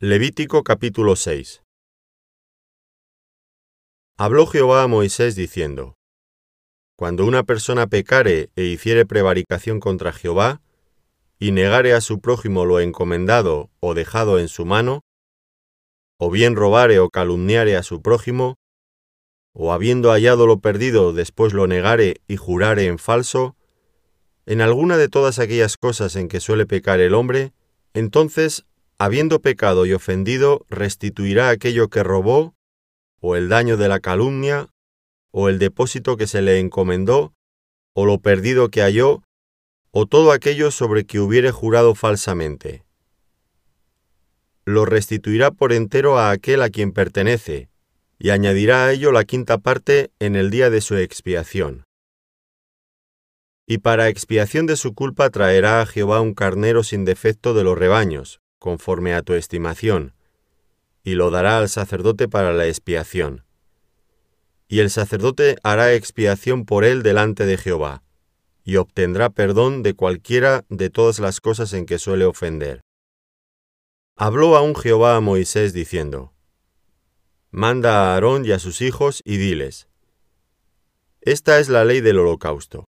[0.00, 1.62] Levítico capítulo 6
[4.18, 5.94] Habló Jehová a Moisés diciendo,
[6.96, 10.60] Cuando una persona pecare e hiciere prevaricación contra Jehová,
[11.38, 15.02] y negare a su prójimo lo encomendado o dejado en su mano,
[16.18, 18.56] o bien robare o calumniare a su prójimo,
[19.52, 23.54] o habiendo hallado lo perdido después lo negare y jurare en falso,
[24.44, 27.52] en alguna de todas aquellas cosas en que suele pecar el hombre,
[27.92, 28.66] entonces
[29.04, 32.54] habiendo pecado y ofendido, restituirá aquello que robó,
[33.20, 34.70] o el daño de la calumnia,
[35.30, 37.34] o el depósito que se le encomendó,
[37.92, 39.22] o lo perdido que halló,
[39.90, 42.84] o todo aquello sobre que hubiere jurado falsamente.
[44.64, 47.68] Lo restituirá por entero a aquel a quien pertenece,
[48.18, 51.84] y añadirá a ello la quinta parte en el día de su expiación.
[53.66, 57.76] Y para expiación de su culpa traerá a Jehová un carnero sin defecto de los
[57.76, 60.14] rebaños, conforme a tu estimación,
[61.02, 63.44] y lo dará al sacerdote para la expiación.
[64.68, 68.02] Y el sacerdote hará expiación por él delante de Jehová,
[68.64, 72.80] y obtendrá perdón de cualquiera de todas las cosas en que suele ofender.
[74.16, 76.32] Habló aún Jehová a Moisés diciendo,
[77.50, 79.88] Manda a Aarón y a sus hijos y diles,
[81.20, 82.86] Esta es la ley del holocausto.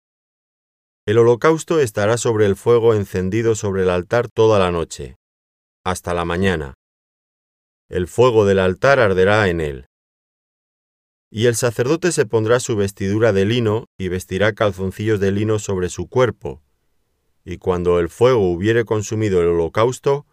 [1.07, 5.17] El holocausto estará sobre el fuego encendido sobre el altar toda la noche,
[5.85, 6.75] hasta la mañana.
[7.89, 9.87] El fuego del altar arderá en él.
[11.31, 15.89] Y el sacerdote se pondrá su vestidura de lino y vestirá calzoncillos de lino sobre
[15.89, 16.63] su cuerpo.
[17.45, 20.27] Y cuando el fuego hubiere consumido el holocausto,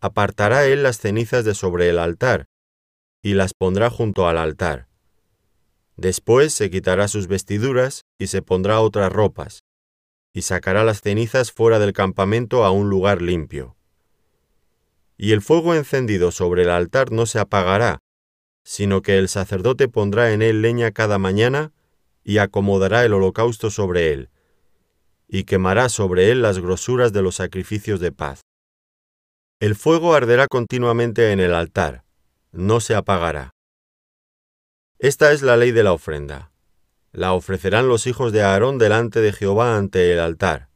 [0.00, 2.46] apartará él las cenizas de sobre el altar,
[3.22, 4.88] y las pondrá junto al altar.
[5.96, 9.60] Después se quitará sus vestiduras y se pondrá otras ropas,
[10.32, 13.76] y sacará las cenizas fuera del campamento a un lugar limpio
[15.22, 17.98] y el fuego encendido sobre el altar no se apagará,
[18.64, 21.74] sino que el sacerdote pondrá en él leña cada mañana
[22.24, 24.30] y acomodará el holocausto sobre él,
[25.28, 28.40] y quemará sobre él las grosuras de los sacrificios de paz.
[29.60, 32.02] El fuego arderá continuamente en el altar,
[32.50, 33.50] no se apagará.
[34.98, 36.50] Esta es la ley de la ofrenda.
[37.12, 40.69] La ofrecerán los hijos de Aarón delante de Jehová ante el altar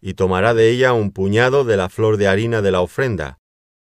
[0.00, 3.38] y tomará de ella un puñado de la flor de harina de la ofrenda,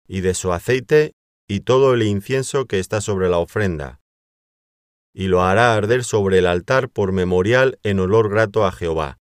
[0.07, 1.13] y de su aceite
[1.47, 4.01] y todo el incienso que está sobre la ofrenda,
[5.13, 9.17] y lo hará arder sobre el altar por memorial en olor grato a Jehová.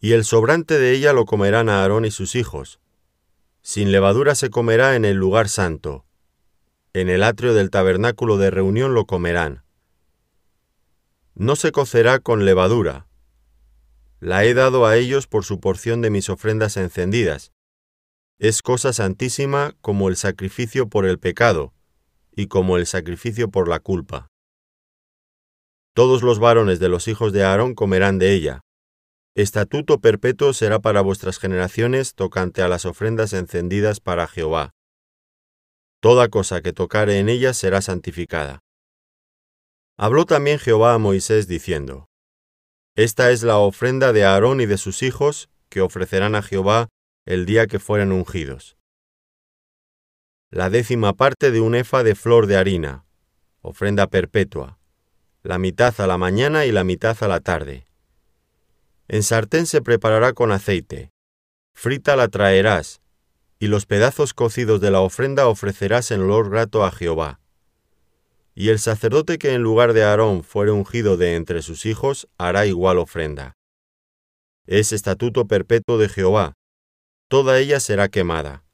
[0.00, 2.80] Y el sobrante de ella lo comerán a Aarón y sus hijos.
[3.62, 6.06] Sin levadura se comerá en el lugar santo.
[6.92, 9.64] En el atrio del tabernáculo de reunión lo comerán.
[11.34, 13.07] No se cocerá con levadura,
[14.20, 17.52] la he dado a ellos por su porción de mis ofrendas encendidas.
[18.38, 21.72] Es cosa santísima como el sacrificio por el pecado,
[22.32, 24.28] y como el sacrificio por la culpa.
[25.94, 28.60] Todos los varones de los hijos de Aarón comerán de ella.
[29.34, 34.70] Estatuto perpetuo será para vuestras generaciones tocante a las ofrendas encendidas para Jehová.
[36.00, 38.60] Toda cosa que tocare en ella será santificada.
[39.96, 42.07] Habló también Jehová a Moisés diciendo,
[42.98, 46.88] esta es la ofrenda de Aarón y de sus hijos que ofrecerán a Jehová
[47.26, 48.76] el día que fueren ungidos.
[50.50, 53.04] La décima parte de un efa de flor de harina,
[53.60, 54.80] ofrenda perpetua,
[55.44, 57.86] la mitad a la mañana y la mitad a la tarde.
[59.06, 61.12] En sartén se preparará con aceite,
[61.74, 63.00] frita la traerás,
[63.60, 67.38] y los pedazos cocidos de la ofrenda ofrecerás en olor grato a Jehová.
[68.60, 72.66] Y el sacerdote que en lugar de Aarón fuere ungido de entre sus hijos hará
[72.66, 73.52] igual ofrenda.
[74.66, 76.54] Es estatuto perpetuo de Jehová,
[77.28, 78.64] toda ella será quemada.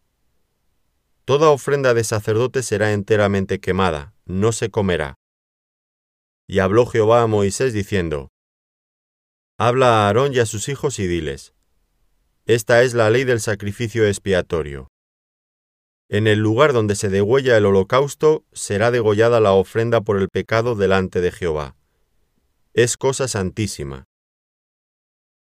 [1.26, 5.16] Toda ofrenda de sacerdote será enteramente quemada, no se comerá.
[6.48, 8.30] Y habló Jehová a Moisés diciendo,
[9.58, 11.52] Habla a Aarón y a sus hijos y diles,
[12.46, 14.88] Esta es la ley del sacrificio expiatorio.
[16.10, 20.74] En el lugar donde se degüella el holocausto será degollada la ofrenda por el pecado
[20.74, 21.76] delante de Jehová.
[22.74, 24.04] Es cosa santísima.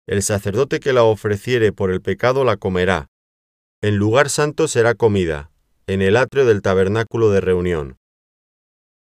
[0.06, 3.06] El sacerdote que la ofreciere por el pecado la comerá.
[3.80, 5.50] En lugar santo será comida,
[5.86, 7.96] en el atrio del tabernáculo de reunión.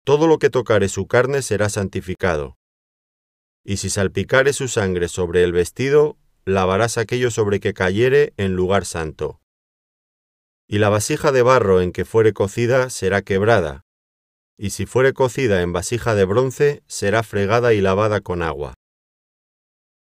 [0.06, 2.56] Todo lo que tocare su carne será santificado.
[3.66, 8.86] Y si salpicare su sangre sobre el vestido, lavarás aquello sobre que cayere en lugar
[8.86, 9.41] santo
[10.72, 13.84] y la vasija de barro en que fuere cocida será quebrada,
[14.58, 18.76] y si fuere cocida en vasija de bronce, será fregada y lavada con agua.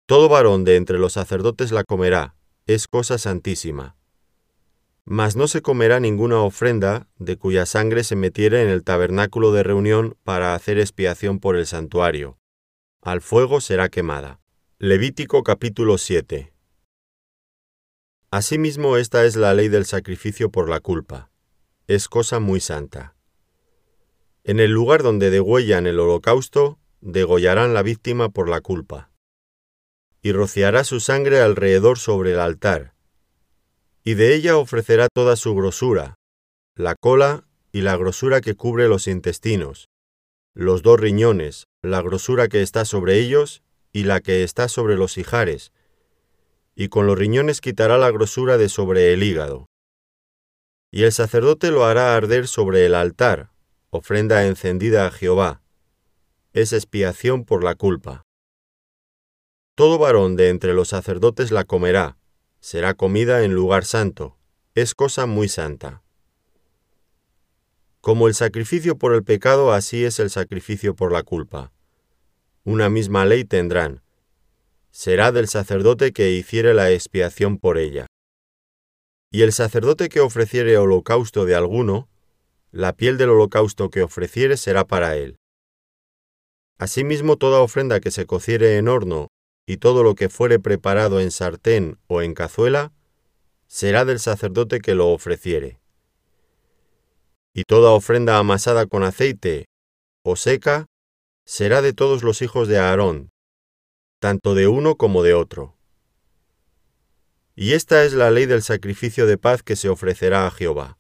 [0.08, 3.98] Todo varón de entre los sacerdotes la comerá, es cosa santísima.
[5.06, 9.62] Mas no se comerá ninguna ofrenda de cuya sangre se metiere en el tabernáculo de
[9.62, 12.40] reunión para hacer expiación por el santuario.
[13.04, 14.42] Al fuego será quemada.
[14.80, 16.57] Levítico capítulo 7
[18.30, 21.32] Asimismo esta es la ley del sacrificio por la culpa.
[21.88, 23.16] Es cosa muy santa.
[24.44, 29.12] En el lugar donde degüellan el holocausto, degollarán la víctima por la culpa.
[30.22, 32.96] Y rociará su sangre alrededor sobre el altar,
[34.04, 36.16] y de ella ofrecerá toda su grosura,
[36.76, 39.90] la cola y la grosura que cubre los intestinos,
[40.54, 43.64] los dos riñones, la grosura que está sobre ellos
[43.94, 45.72] y la que está sobre los hijares,
[46.80, 49.66] y con los riñones quitará la grosura de sobre el hígado.
[50.92, 53.50] Y el sacerdote lo hará arder sobre el altar,
[53.90, 55.64] ofrenda encendida a Jehová.
[56.54, 58.22] Es expiación por la culpa.
[59.74, 62.20] Todo varón de entre los sacerdotes la comerá,
[62.60, 64.38] será comida en lugar santo,
[64.76, 66.04] es cosa muy santa.
[68.02, 71.74] Como el sacrificio por el pecado, así es el sacrificio por la culpa.
[72.64, 74.04] Una misma ley tendrán,
[74.98, 78.08] será del sacerdote que hiciere la expiación por ella.
[79.32, 82.10] Y el sacerdote que ofreciere holocausto de alguno,
[82.72, 85.38] la piel del holocausto que ofreciere será para él.
[86.80, 89.28] Asimismo toda ofrenda que se cociere en horno
[89.68, 92.92] y todo lo que fuere preparado en sartén o en cazuela,
[93.68, 95.80] será del sacerdote que lo ofreciere.
[97.54, 99.66] Y toda ofrenda amasada con aceite
[100.26, 100.88] o seca
[101.46, 103.30] será de todos los hijos de Aarón,
[104.28, 105.78] tanto de uno como de otro.
[107.56, 110.98] Y esta es la ley del sacrificio de paz que se ofrecerá a Jehová.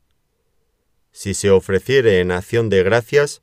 [1.11, 3.41] Si se ofreciere en acción de gracias,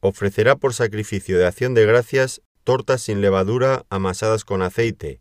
[0.00, 5.20] ofrecerá por sacrificio de acción de gracias tortas sin levadura amasadas con aceite,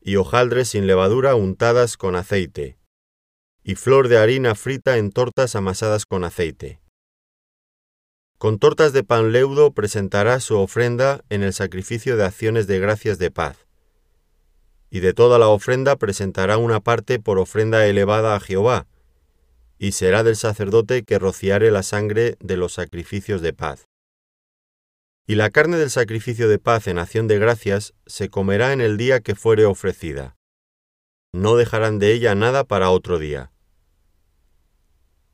[0.00, 2.78] y hojaldres sin levadura untadas con aceite,
[3.62, 6.79] y flor de harina frita en tortas amasadas con aceite.
[8.40, 13.18] Con tortas de pan leudo presentará su ofrenda en el sacrificio de acciones de gracias
[13.18, 13.66] de paz.
[14.88, 18.86] Y de toda la ofrenda presentará una parte por ofrenda elevada a Jehová,
[19.76, 23.88] y será del sacerdote que rociare la sangre de los sacrificios de paz.
[25.26, 28.96] Y la carne del sacrificio de paz en acción de gracias se comerá en el
[28.96, 30.38] día que fuere ofrecida.
[31.30, 33.52] No dejarán de ella nada para otro día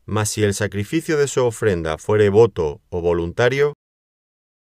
[0.06, 3.74] mas si el sacrificio de su ofrenda fuere voto o voluntario,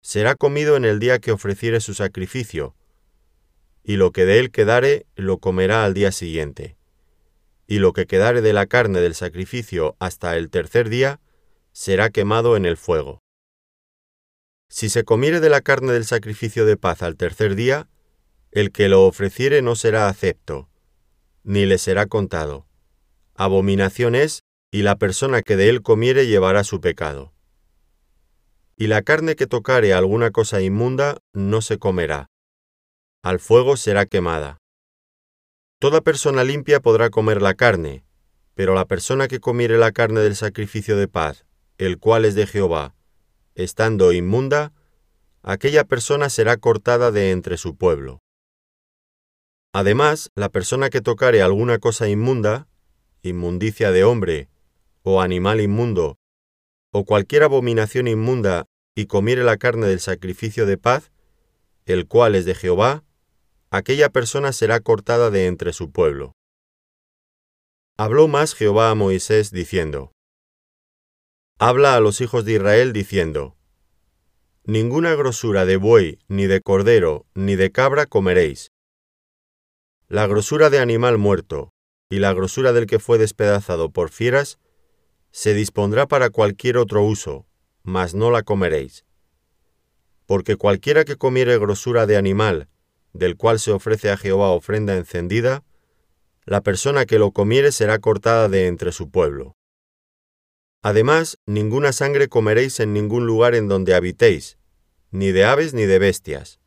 [0.00, 2.74] será comido en el día que ofreciere su sacrificio,
[3.82, 6.76] y lo que de él quedare lo comerá al día siguiente,
[7.66, 11.20] y lo que quedare de la carne del sacrificio hasta el tercer día
[11.72, 13.20] será quemado en el fuego.
[14.68, 17.88] Si se comiere de la carne del sacrificio de paz al tercer día,
[18.52, 20.68] el que lo ofreciere no será acepto,
[21.42, 22.66] ni le será contado.
[23.34, 27.34] Abominación es y la persona que de él comiere llevará su pecado.
[28.74, 32.30] Y la carne que tocare alguna cosa inmunda no se comerá.
[33.22, 34.56] Al fuego será quemada.
[35.78, 38.02] Toda persona limpia podrá comer la carne,
[38.54, 41.44] pero la persona que comiere la carne del sacrificio de paz,
[41.76, 42.94] el cual es de Jehová,
[43.54, 44.72] estando inmunda,
[45.42, 48.20] aquella persona será cortada de entre su pueblo.
[49.74, 52.68] Además, la persona que tocare alguna cosa inmunda,
[53.22, 54.48] inmundicia de hombre,
[55.02, 56.18] o animal inmundo,
[56.92, 61.10] o cualquier abominación inmunda, y comiere la carne del sacrificio de paz,
[61.86, 63.04] el cual es de Jehová,
[63.70, 66.32] aquella persona será cortada de entre su pueblo.
[67.96, 70.12] Habló más Jehová a Moisés diciendo,
[71.58, 73.56] Habla a los hijos de Israel diciendo,
[74.64, 78.70] Ninguna grosura de buey, ni de cordero, ni de cabra comeréis.
[80.08, 81.72] La grosura de animal muerto,
[82.10, 84.58] y la grosura del que fue despedazado por fieras,
[85.32, 87.46] se dispondrá para cualquier otro uso,
[87.82, 89.04] mas no la comeréis.
[90.26, 92.68] Porque cualquiera que comiere grosura de animal,
[93.12, 95.64] del cual se ofrece a Jehová ofrenda encendida,
[96.44, 99.56] la persona que lo comiere será cortada de entre su pueblo.
[100.82, 104.58] Además, ninguna sangre comeréis en ningún lugar en donde habitéis,
[105.10, 106.60] ni de aves ni de bestias.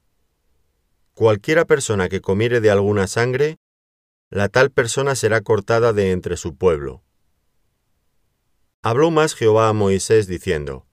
[1.14, 3.58] Cualquiera persona que comiere de alguna sangre,
[4.30, 7.04] la tal persona será cortada de entre su pueblo.
[8.88, 10.86] Habló más Jehová a Moisés diciendo,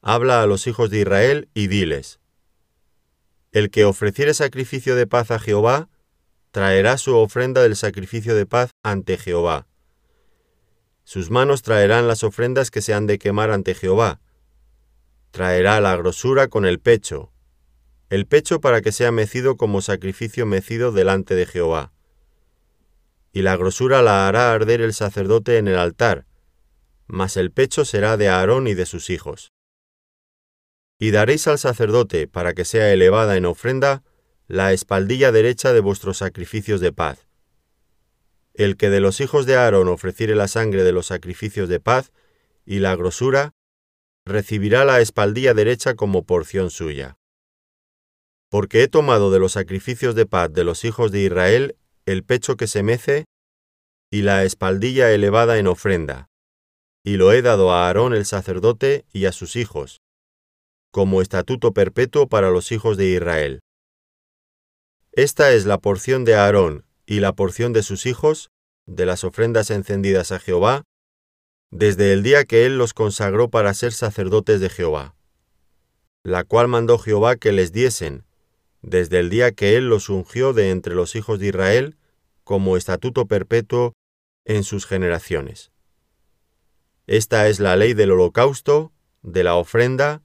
[0.00, 2.20] Habla a los hijos de Israel y diles,
[3.50, 5.88] El que ofreciere sacrificio de paz a Jehová,
[6.52, 9.66] traerá su ofrenda del sacrificio de paz ante Jehová.
[11.02, 14.20] Sus manos traerán las ofrendas que se han de quemar ante Jehová.
[15.32, 17.32] Traerá la grosura con el pecho,
[18.08, 21.92] el pecho para que sea mecido como sacrificio mecido delante de Jehová.
[23.32, 26.26] y la grosura la hará arder el sacerdote en el altar,
[27.10, 29.52] mas el pecho será de Aarón y de sus hijos.
[30.98, 34.02] Y daréis al sacerdote, para que sea elevada en ofrenda,
[34.46, 37.26] la espaldilla derecha de vuestros sacrificios de paz.
[38.54, 42.12] El que de los hijos de Aarón ofreciere la sangre de los sacrificios de paz
[42.64, 43.52] y la grosura,
[44.26, 47.16] recibirá la espaldilla derecha como porción suya.
[48.48, 51.76] Porque he tomado de los sacrificios de paz de los hijos de Israel
[52.06, 53.24] el pecho que se mece
[54.10, 56.29] y la espaldilla elevada en ofrenda,
[57.04, 60.00] y lo he dado a Aarón el sacerdote y a sus hijos,
[60.90, 63.60] como estatuto perpetuo para los hijos de Israel.
[65.12, 68.50] Esta es la porción de Aarón y la porción de sus hijos,
[68.86, 70.84] de las ofrendas encendidas a Jehová,
[71.70, 75.14] desde el día que él los consagró para ser sacerdotes de Jehová,
[76.24, 78.24] la cual mandó Jehová que les diesen,
[78.82, 81.96] desde el día que él los ungió de entre los hijos de Israel,
[82.44, 83.92] como estatuto perpetuo
[84.44, 85.70] en sus generaciones.
[87.10, 90.22] Esta es la ley del holocausto, de la ofrenda,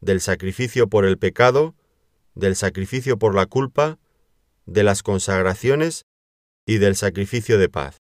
[0.00, 1.74] del sacrificio por el pecado,
[2.34, 3.98] del sacrificio por la culpa,
[4.64, 6.06] de las consagraciones
[6.64, 7.98] y del sacrificio de paz,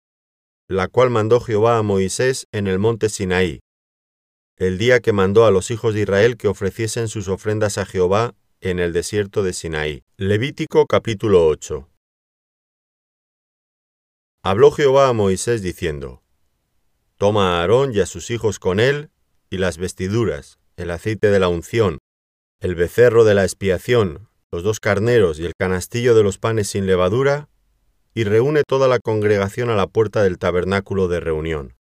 [0.67, 3.61] la cual mandó Jehová a Moisés en el monte Sinaí,
[4.57, 8.35] el día que mandó a los hijos de Israel que ofreciesen sus ofrendas a Jehová
[8.61, 10.03] en el desierto de Sinaí.
[10.17, 11.89] Levítico capítulo 8
[14.43, 16.24] Habló Jehová a Moisés diciendo,
[17.17, 19.11] Toma a Aarón y a sus hijos con él,
[19.49, 21.99] y las vestiduras, el aceite de la unción,
[22.61, 26.87] el becerro de la expiación, los dos carneros y el canastillo de los panes sin
[26.87, 27.49] levadura,
[28.15, 31.77] y reúne toda la congregación a la puerta del tabernáculo de reunión.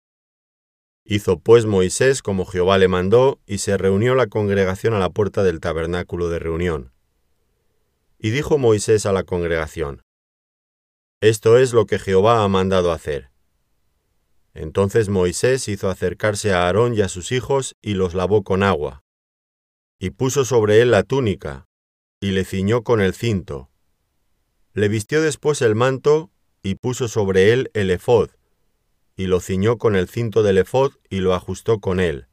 [1.04, 5.44] Hizo pues Moisés como Jehová le mandó, y se reunió la congregación a la puerta
[5.44, 6.92] del tabernáculo de reunión.
[8.20, 10.04] Y dijo Moisés a la congregación,
[11.22, 13.29] Esto es lo que Jehová ha mandado hacer.
[14.54, 19.04] Entonces Moisés hizo acercarse a Aarón y a sus hijos y los lavó con agua,
[20.00, 21.66] y puso sobre él la túnica,
[22.22, 23.70] y le ciñó con el cinto.
[24.74, 26.32] Le vistió después el manto,
[26.64, 28.30] y puso sobre él el efod,
[29.16, 32.28] y lo ciñó con el cinto del efod y lo ajustó con él.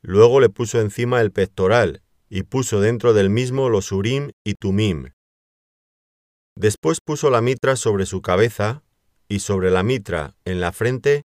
[0.00, 5.10] Luego le puso encima el pectoral, y puso dentro del mismo los urim y tumim.
[6.56, 8.82] Después puso la mitra sobre su cabeza,
[9.32, 11.22] y sobre la mitra, en la frente,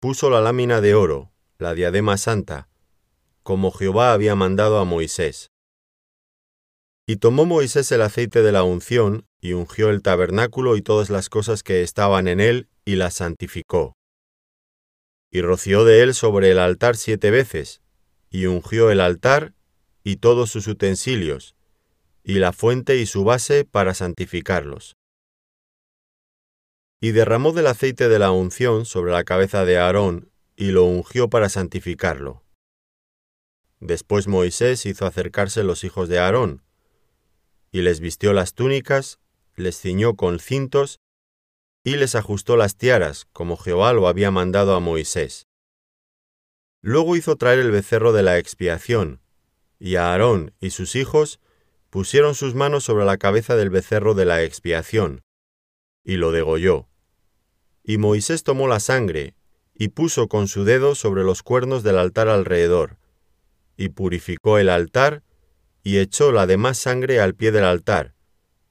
[0.00, 2.70] puso la lámina de oro, la diadema santa,
[3.42, 5.50] como Jehová había mandado a Moisés.
[7.06, 11.28] Y tomó Moisés el aceite de la unción, y ungió el tabernáculo y todas las
[11.28, 13.92] cosas que estaban en él, y las santificó.
[15.30, 17.82] Y roció de él sobre el altar siete veces,
[18.30, 19.52] y ungió el altar
[20.02, 21.56] y todos sus utensilios,
[22.22, 24.96] y la fuente y su base para santificarlos.
[27.04, 31.28] Y derramó del aceite de la unción sobre la cabeza de Aarón, y lo ungió
[31.28, 32.42] para santificarlo.
[33.78, 36.62] Después Moisés hizo acercarse los hijos de Aarón,
[37.70, 39.18] y les vistió las túnicas,
[39.54, 40.98] les ciñó con cintos,
[41.84, 45.46] y les ajustó las tiaras, como Jehová lo había mandado a Moisés.
[46.80, 49.20] Luego hizo traer el becerro de la expiación,
[49.78, 51.38] y Aarón y sus hijos
[51.90, 55.20] pusieron sus manos sobre la cabeza del becerro de la expiación,
[56.02, 56.88] y lo degolló.
[57.84, 59.34] Y Moisés tomó la sangre,
[59.74, 62.96] y puso con su dedo sobre los cuernos del altar alrededor,
[63.76, 65.22] y purificó el altar,
[65.82, 68.14] y echó la demás sangre al pie del altar,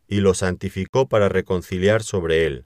[0.08, 2.65] y lo santificó para reconciliar sobre él.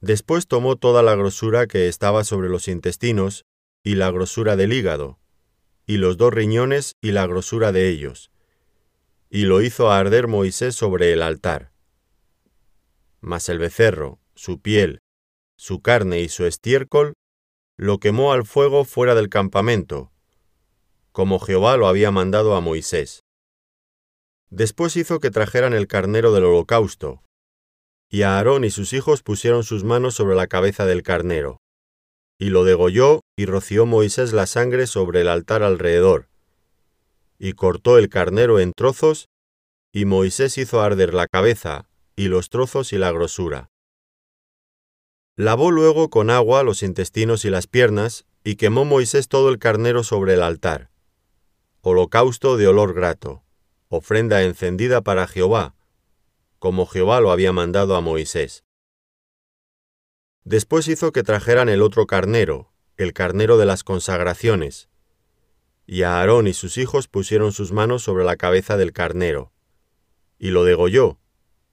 [0.00, 3.46] Después tomó toda la grosura que estaba sobre los intestinos,
[3.82, 5.18] y la grosura del hígado,
[5.86, 8.30] y los dos riñones y la grosura de ellos,
[9.30, 11.72] y lo hizo arder Moisés sobre el altar.
[13.20, 15.00] Mas el becerro, su piel,
[15.56, 17.14] su carne y su estiércol,
[17.76, 20.12] lo quemó al fuego fuera del campamento,
[21.12, 23.22] como Jehová lo había mandado a Moisés.
[24.50, 27.22] Después hizo que trajeran el carnero del holocausto,
[28.10, 31.58] y Aarón y sus hijos pusieron sus manos sobre la cabeza del carnero,
[32.38, 36.28] y lo degolló y roció Moisés la sangre sobre el altar alrededor,
[37.38, 39.26] y cortó el carnero en trozos,
[39.92, 43.70] y Moisés hizo arder la cabeza, y los trozos y la grosura.
[45.36, 50.04] Lavó luego con agua los intestinos y las piernas, y quemó Moisés todo el carnero
[50.04, 50.90] sobre el altar
[51.86, 53.44] holocausto de olor grato,
[53.88, 55.74] ofrenda encendida para Jehová,
[56.58, 58.64] como Jehová lo había mandado a Moisés.
[60.44, 64.88] Después hizo que trajeran el otro carnero, el carnero de las consagraciones,
[65.86, 69.52] y Aarón y sus hijos pusieron sus manos sobre la cabeza del carnero,
[70.38, 71.18] y lo degolló,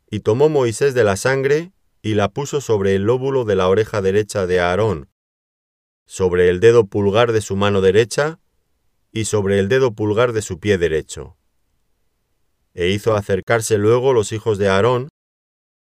[0.10, 4.02] y tomó Moisés de la sangre, y la puso sobre el lóbulo de la oreja
[4.02, 5.10] derecha de Aarón,
[6.06, 8.40] sobre el dedo pulgar de su mano derecha
[9.12, 11.38] y sobre el dedo pulgar de su pie derecho.
[12.74, 15.10] E hizo acercarse luego los hijos de Aarón,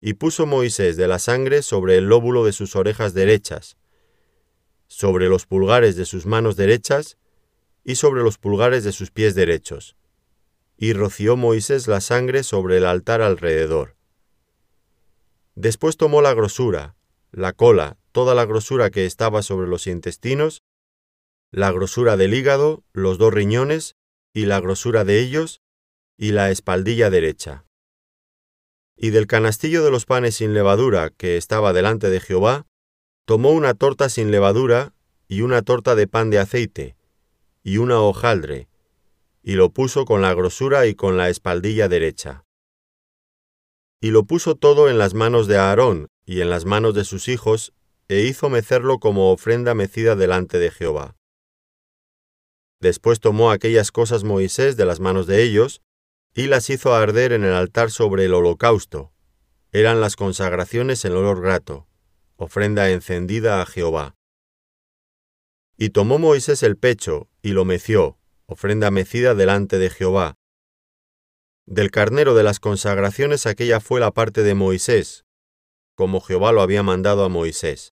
[0.00, 3.78] y puso Moisés de la sangre sobre el lóbulo de sus orejas derechas,
[4.87, 7.16] sobre los pulgares de sus manos derechas
[7.85, 9.97] y sobre los pulgares de sus pies derechos.
[10.76, 13.97] Y roció Moisés la sangre sobre el altar alrededor.
[15.54, 16.96] Después tomó la grosura,
[17.30, 20.62] la cola, toda la grosura que estaba sobre los intestinos,
[21.50, 23.96] la grosura del hígado, los dos riñones,
[24.32, 25.61] y la grosura de ellos,
[26.16, 27.64] y la espaldilla derecha.
[28.96, 32.66] Y del canastillo de los panes sin levadura que estaba delante de Jehová,
[33.25, 34.92] tomó una torta sin levadura,
[35.28, 36.96] y una torta de pan de aceite,
[37.62, 38.68] y una hojaldre,
[39.42, 42.44] y lo puso con la grosura y con la espaldilla derecha.
[44.04, 47.26] Y lo puso todo en las manos de Aarón y en las manos de sus
[47.26, 47.73] hijos,
[48.06, 51.16] e hizo mecerlo como ofrenda mecida delante de Jehová.
[52.80, 55.80] Después tomó aquellas cosas Moisés de las manos de ellos,
[56.34, 59.11] y las hizo arder en el altar sobre el holocausto.
[59.73, 61.88] Eran las consagraciones en olor grato,
[62.37, 64.16] ofrenda encendida a Jehová.
[65.78, 70.34] Y tomó Moisés el pecho, y lo meció, ofrenda mecida delante de Jehová.
[71.66, 75.25] Del carnero de las consagraciones aquella fue la parte de Moisés,
[75.94, 77.92] como Jehová lo había mandado a Moisés.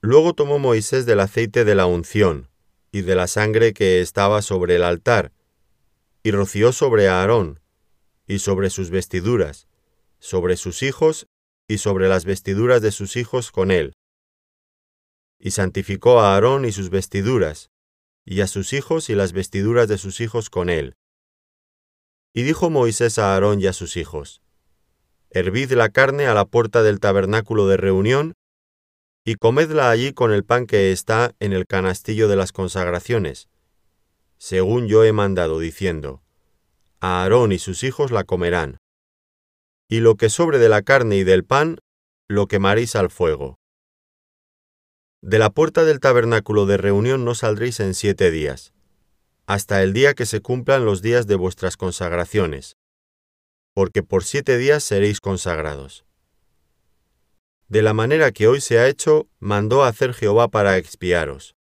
[0.00, 2.48] Luego tomó Moisés del aceite de la unción,
[2.90, 5.32] y de la sangre que estaba sobre el altar,
[6.22, 7.60] y roció sobre Aarón,
[8.26, 9.68] y sobre sus vestiduras,
[10.18, 11.26] sobre sus hijos,
[11.68, 13.94] y sobre las vestiduras de sus hijos con él
[15.42, 17.72] y santificó a Aarón y sus vestiduras,
[18.24, 20.94] y a sus hijos y las vestiduras de sus hijos con él.
[22.34, 24.40] Y dijo Moisés a Aarón y a sus hijos,
[25.30, 28.34] Hervid la carne a la puerta del tabernáculo de reunión,
[29.24, 33.48] y comedla allí con el pan que está en el canastillo de las consagraciones,
[34.38, 36.22] según yo he mandado, diciendo,
[37.00, 38.78] Aarón y sus hijos la comerán.
[39.88, 41.78] Y lo que sobre de la carne y del pan,
[42.28, 43.58] lo quemaréis al fuego.
[45.20, 48.72] De la puerta del tabernáculo de reunión no saldréis en siete días,
[49.52, 52.78] hasta el día que se cumplan los días de vuestras consagraciones,
[53.74, 56.06] porque por siete días seréis consagrados.
[57.68, 61.54] De la manera que hoy se ha hecho, mandó hacer Jehová para expiaros.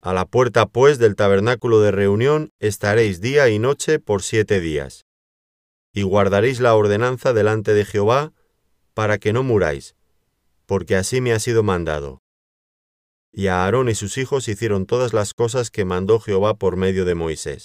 [0.00, 5.06] A la puerta, pues, del tabernáculo de reunión estaréis día y noche por siete días,
[5.92, 8.32] y guardaréis la ordenanza delante de Jehová,
[8.94, 9.96] para que no muráis,
[10.66, 12.22] porque así me ha sido mandado
[13.36, 17.04] y a Aarón y sus hijos hicieron todas las cosas que mandó Jehová por medio
[17.04, 17.64] de Moisés.